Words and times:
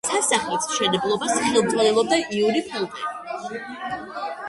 სასახლის 0.09 0.63
მშენებლობას 0.71 1.35
ხელმძღვანელობდა 1.43 2.21
იური 2.41 2.67
ფელტენი. 2.73 3.65